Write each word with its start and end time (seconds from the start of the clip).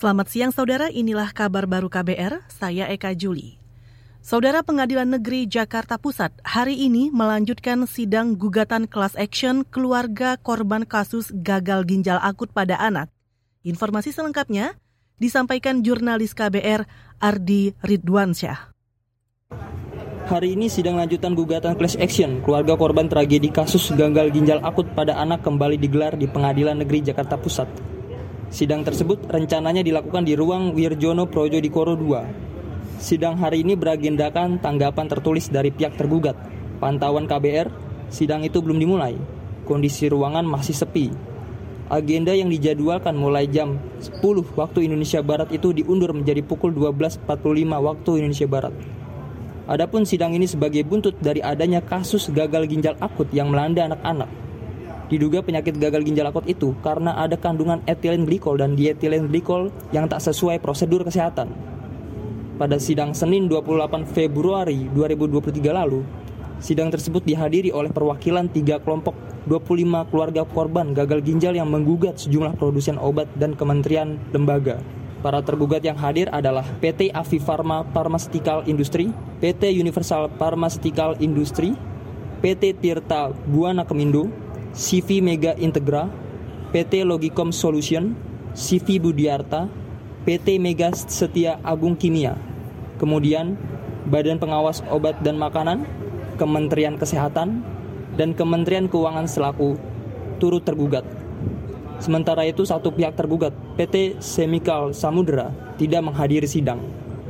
Selamat 0.00 0.32
siang 0.32 0.48
saudara, 0.48 0.88
inilah 0.88 1.28
kabar 1.28 1.68
baru 1.68 1.92
KBR, 1.92 2.40
saya 2.48 2.88
Eka 2.88 3.12
Juli. 3.12 3.60
Saudara 4.24 4.64
Pengadilan 4.64 5.04
Negeri 5.04 5.44
Jakarta 5.44 6.00
Pusat 6.00 6.40
hari 6.40 6.88
ini 6.88 7.12
melanjutkan 7.12 7.84
sidang 7.84 8.32
gugatan 8.32 8.88
class 8.88 9.12
action 9.20 9.60
keluarga 9.68 10.40
korban 10.40 10.88
kasus 10.88 11.28
gagal 11.44 11.84
ginjal 11.84 12.16
akut 12.16 12.48
pada 12.48 12.80
anak. 12.80 13.12
Informasi 13.60 14.08
selengkapnya 14.16 14.72
disampaikan 15.20 15.84
jurnalis 15.84 16.32
KBR 16.32 16.88
Ardi 17.20 17.76
Ridwansyah. 17.84 18.72
Hari 20.32 20.56
ini 20.56 20.72
sidang 20.72 20.96
lanjutan 20.96 21.36
gugatan 21.36 21.76
class 21.76 22.00
action 22.00 22.40
keluarga 22.40 22.72
korban 22.72 23.04
tragedi 23.04 23.52
kasus 23.52 23.92
gagal 23.92 24.32
ginjal 24.32 24.64
akut 24.64 24.88
pada 24.96 25.20
anak 25.20 25.44
kembali 25.44 25.76
digelar 25.76 26.16
di 26.16 26.24
Pengadilan 26.24 26.80
Negeri 26.80 27.04
Jakarta 27.04 27.36
Pusat. 27.36 27.99
Sidang 28.50 28.82
tersebut 28.82 29.30
rencananya 29.30 29.78
dilakukan 29.78 30.26
di 30.26 30.34
ruang 30.34 30.74
Wirjono 30.74 31.30
Projo 31.30 31.62
di 31.62 31.70
Koro 31.70 31.94
2. 31.94 32.98
Sidang 32.98 33.38
hari 33.38 33.62
ini 33.62 33.78
beragendakan 33.78 34.58
tanggapan 34.58 35.06
tertulis 35.06 35.46
dari 35.46 35.70
pihak 35.70 35.94
tergugat. 35.94 36.34
Pantauan 36.82 37.30
KBR, 37.30 37.70
sidang 38.10 38.42
itu 38.42 38.58
belum 38.58 38.82
dimulai. 38.82 39.14
Kondisi 39.62 40.10
ruangan 40.10 40.42
masih 40.42 40.74
sepi. 40.74 41.14
Agenda 41.94 42.34
yang 42.34 42.50
dijadwalkan 42.50 43.14
mulai 43.14 43.46
jam 43.46 43.78
10 44.02 44.18
waktu 44.58 44.90
Indonesia 44.90 45.22
Barat 45.22 45.54
itu 45.54 45.70
diundur 45.70 46.10
menjadi 46.10 46.42
pukul 46.42 46.74
12.45 46.74 47.22
waktu 47.70 48.10
Indonesia 48.18 48.50
Barat. 48.50 48.74
Adapun 49.70 50.02
sidang 50.02 50.34
ini 50.34 50.50
sebagai 50.50 50.82
buntut 50.82 51.14
dari 51.22 51.38
adanya 51.38 51.78
kasus 51.78 52.26
gagal 52.34 52.66
ginjal 52.66 52.98
akut 52.98 53.30
yang 53.30 53.54
melanda 53.54 53.86
anak-anak. 53.86 54.49
Diduga 55.10 55.42
penyakit 55.42 55.74
gagal 55.74 56.06
ginjal 56.06 56.30
akut 56.30 56.46
itu 56.46 56.70
karena 56.86 57.18
ada 57.18 57.34
kandungan 57.34 57.82
etilen 57.90 58.22
glikol 58.22 58.54
dan 58.54 58.78
dietilen 58.78 59.26
glikol 59.26 59.74
yang 59.90 60.06
tak 60.06 60.22
sesuai 60.22 60.62
prosedur 60.62 61.02
kesehatan. 61.02 61.50
Pada 62.54 62.78
sidang 62.78 63.10
Senin 63.10 63.50
28 63.50 64.06
Februari 64.06 64.86
2023 64.94 65.74
lalu, 65.74 66.06
sidang 66.62 66.94
tersebut 66.94 67.26
dihadiri 67.26 67.74
oleh 67.74 67.90
perwakilan 67.90 68.46
tiga 68.54 68.78
kelompok 68.78 69.18
25 69.50 70.14
keluarga 70.14 70.46
korban 70.46 70.94
gagal 70.94 71.26
ginjal 71.26 71.58
yang 71.58 71.66
menggugat 71.66 72.22
sejumlah 72.22 72.54
produsen 72.54 72.94
obat 72.94 73.26
dan 73.34 73.58
kementerian 73.58 74.14
lembaga. 74.30 74.78
Para 75.26 75.42
tergugat 75.42 75.82
yang 75.82 75.98
hadir 75.98 76.30
adalah 76.30 76.62
PT 76.78 77.10
Avi 77.10 77.42
Pharma 77.42 77.82
Pharmaceutical 77.90 78.62
Industry, 78.70 79.10
PT 79.42 79.74
Universal 79.74 80.30
Pharmaceutical 80.38 81.18
Industry, 81.18 81.74
PT 82.40 82.78
Tirta 82.78 83.34
Buana 83.48 83.84
Kemindo, 83.84 84.30
CV 84.70 85.18
Mega 85.18 85.58
Integra, 85.58 86.06
PT 86.70 87.02
Logicom 87.02 87.50
Solution, 87.50 88.14
CV 88.54 89.02
Budiarta, 89.02 89.66
PT 90.22 90.62
Mega 90.62 90.94
Setia 90.94 91.58
Agung 91.66 91.98
Kimia. 91.98 92.38
Kemudian 93.02 93.58
Badan 94.06 94.38
Pengawas 94.38 94.84
Obat 94.92 95.18
dan 95.24 95.40
Makanan, 95.40 95.82
Kementerian 96.38 96.96
Kesehatan, 96.96 97.62
dan 98.14 98.36
Kementerian 98.36 98.86
Keuangan 98.86 99.26
selaku 99.26 99.80
turut 100.38 100.64
tergugat. 100.64 101.04
Sementara 102.00 102.48
itu 102.48 102.64
satu 102.64 102.88
pihak 102.96 103.12
tergugat, 103.12 103.52
PT 103.76 104.24
Semikal 104.24 104.96
Samudra, 104.96 105.52
tidak 105.76 106.00
menghadiri 106.00 106.48
sidang. 106.48 106.80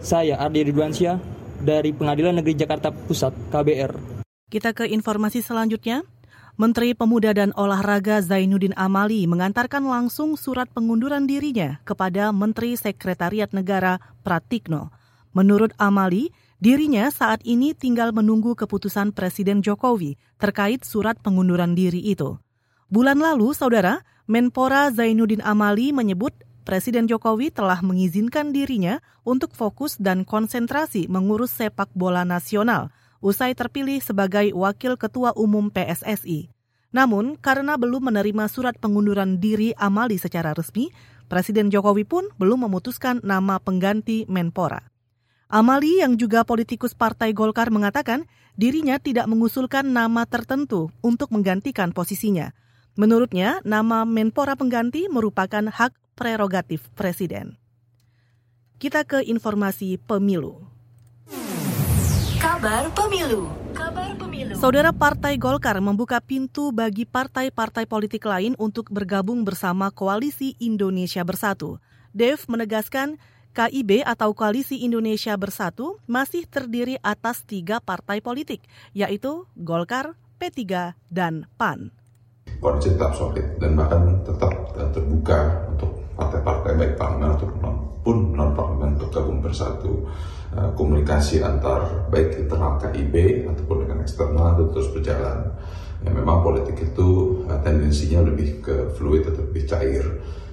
Saya 0.00 0.40
Ardi 0.40 0.64
Ridwansyah 0.64 1.20
dari 1.60 1.92
Pengadilan 1.92 2.40
Negeri 2.40 2.56
Jakarta 2.56 2.88
Pusat, 2.88 3.32
KBR. 3.52 3.92
Kita 4.48 4.72
ke 4.72 4.88
informasi 4.88 5.44
selanjutnya. 5.44 6.04
Menteri 6.54 6.94
Pemuda 6.94 7.34
dan 7.34 7.50
Olahraga 7.58 8.22
Zainuddin 8.22 8.78
Amali 8.78 9.26
mengantarkan 9.26 9.90
langsung 9.90 10.38
surat 10.38 10.70
pengunduran 10.70 11.26
dirinya 11.26 11.82
kepada 11.82 12.30
Menteri 12.30 12.78
Sekretariat 12.78 13.50
Negara 13.50 13.98
Pratikno. 14.22 14.94
Menurut 15.34 15.74
Amali, 15.82 16.30
dirinya 16.62 17.10
saat 17.10 17.42
ini 17.42 17.74
tinggal 17.74 18.14
menunggu 18.14 18.54
keputusan 18.54 19.10
Presiden 19.10 19.66
Jokowi 19.66 20.14
terkait 20.38 20.86
surat 20.86 21.18
pengunduran 21.18 21.74
diri 21.74 21.98
itu. 21.98 22.38
Bulan 22.86 23.18
lalu, 23.18 23.50
saudara, 23.50 24.06
Menpora 24.30 24.94
Zainuddin 24.94 25.42
Amali 25.42 25.90
menyebut 25.90 26.38
Presiden 26.62 27.10
Jokowi 27.10 27.50
telah 27.50 27.82
mengizinkan 27.82 28.54
dirinya 28.54 29.02
untuk 29.26 29.58
fokus 29.58 29.98
dan 29.98 30.22
konsentrasi 30.22 31.10
mengurus 31.10 31.50
sepak 31.50 31.90
bola 31.98 32.22
nasional– 32.22 32.94
usai 33.24 33.56
terpilih 33.56 34.04
sebagai 34.04 34.52
Wakil 34.52 35.00
Ketua 35.00 35.32
Umum 35.32 35.72
PSSI. 35.72 36.52
Namun, 36.92 37.40
karena 37.40 37.80
belum 37.80 38.12
menerima 38.12 38.44
surat 38.52 38.76
pengunduran 38.76 39.40
diri 39.40 39.72
Amali 39.80 40.20
secara 40.20 40.52
resmi, 40.52 40.92
Presiden 41.26 41.72
Jokowi 41.72 42.04
pun 42.04 42.28
belum 42.36 42.68
memutuskan 42.68 43.24
nama 43.24 43.56
pengganti 43.56 44.28
Menpora. 44.28 44.92
Amali 45.48 46.04
yang 46.04 46.20
juga 46.20 46.44
politikus 46.44 46.92
Partai 46.92 47.32
Golkar 47.32 47.72
mengatakan 47.72 48.28
dirinya 48.60 49.00
tidak 49.00 49.24
mengusulkan 49.24 49.88
nama 49.88 50.28
tertentu 50.28 50.92
untuk 51.00 51.32
menggantikan 51.32 51.96
posisinya. 51.96 52.52
Menurutnya, 52.94 53.58
nama 53.64 54.04
Menpora 54.04 54.54
pengganti 54.54 55.08
merupakan 55.08 55.66
hak 55.66 55.96
prerogatif 56.14 56.92
Presiden. 56.94 57.56
Kita 58.78 59.02
ke 59.02 59.24
informasi 59.24 59.96
pemilu. 59.98 60.73
Kabar 62.64 62.88
Pemilu. 62.96 63.44
Kabar 63.76 64.16
Pemilu. 64.16 64.56
Saudara 64.56 64.88
Partai 64.88 65.36
Golkar 65.36 65.76
membuka 65.84 66.16
pintu 66.16 66.72
bagi 66.72 67.04
partai-partai 67.04 67.84
politik 67.84 68.24
lain 68.24 68.56
untuk 68.56 68.88
bergabung 68.88 69.44
bersama 69.44 69.92
Koalisi 69.92 70.56
Indonesia 70.64 71.20
Bersatu. 71.28 71.76
Dev 72.16 72.40
menegaskan 72.48 73.20
KIB 73.52 74.08
atau 74.08 74.32
Koalisi 74.32 74.80
Indonesia 74.80 75.36
Bersatu 75.36 76.00
masih 76.08 76.48
terdiri 76.48 76.96
atas 77.04 77.44
tiga 77.44 77.84
partai 77.84 78.24
politik, 78.24 78.64
yaitu 78.96 79.44
Golkar, 79.60 80.16
P3, 80.40 80.96
dan 81.12 81.44
PAN. 81.60 81.92
Koalisi 82.64 82.96
tetap 82.96 83.12
solid 83.12 83.44
dan 83.60 83.76
bahkan 83.76 84.24
tetap 84.24 84.72
terbuka 84.72 85.68
untuk 85.68 86.00
partai-partai 86.16 86.72
baik 86.80 86.96
non 86.96 87.36
parlemen 87.36 87.76
bersatu 89.54 90.10
Eh, 90.54 90.70
komunikasi 90.78 91.42
antar 91.42 92.06
baik 92.14 92.46
internal 92.46 92.78
KIB 92.78 93.42
ataupun 93.50 93.82
dengan 93.82 94.06
eksternal 94.06 94.54
itu 94.54 94.64
terus 94.70 94.88
berjalan. 94.94 95.50
Ya, 96.06 96.14
memang 96.14 96.46
politik 96.46 96.78
itu 96.78 97.42
uh, 97.50 97.58
tendensinya 97.64 98.22
lebih 98.22 98.62
ke 98.62 98.92
fluid 98.94 99.26
atau 99.26 99.42
lebih 99.50 99.66
cair. 99.66 100.04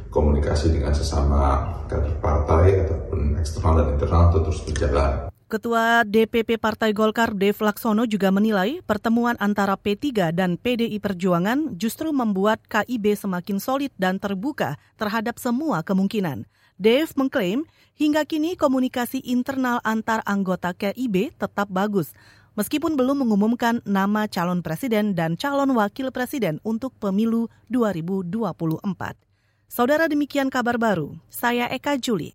Komunikasi 0.09 0.73
dengan 0.73 0.95
sesama 0.95 1.69
kader 1.85 2.17
partai 2.17 2.81
ataupun 2.87 3.37
eksternal 3.37 3.83
dan 3.83 3.87
internal 3.93 4.23
itu 4.33 4.39
terus 4.41 4.61
berjalan. 4.65 5.11
Ketua 5.51 6.07
DPP 6.07 6.57
Partai 6.57 6.95
Golkar 6.95 7.37
Dev 7.37 7.61
Laksono 7.61 8.07
juga 8.09 8.33
menilai 8.33 8.81
pertemuan 8.81 9.37
antara 9.37 9.77
P3 9.77 10.33
dan 10.33 10.57
PDI 10.57 10.97
Perjuangan 10.97 11.77
justru 11.77 12.09
membuat 12.09 12.63
KIB 12.65 13.19
semakin 13.19 13.61
solid 13.61 13.93
dan 14.01 14.17
terbuka 14.17 14.81
terhadap 14.97 15.37
semua 15.37 15.85
kemungkinan. 15.85 16.47
Dev 16.81 17.13
mengklaim 17.13 17.61
hingga 17.93 18.25
kini 18.25 18.57
komunikasi 18.57 19.21
internal 19.21 19.77
antar 19.85 20.25
anggota 20.25 20.73
KIB 20.73 21.29
tetap 21.37 21.69
bagus, 21.69 22.09
meskipun 22.57 22.97
belum 22.97 23.21
mengumumkan 23.21 23.85
nama 23.85 24.25
calon 24.25 24.65
presiden 24.65 25.13
dan 25.13 25.37
calon 25.37 25.77
wakil 25.77 26.09
presiden 26.09 26.57
untuk 26.65 26.97
pemilu 26.97 27.53
2024. 27.69 28.81
Saudara 29.69 30.09
demikian 30.09 30.49
kabar 30.49 30.81
baru, 30.81 31.13
saya 31.29 31.69
Eka 31.69 32.01
Juli. 32.01 32.33